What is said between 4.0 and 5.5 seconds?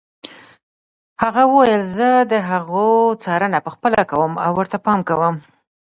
کوم او ورته پام کوم.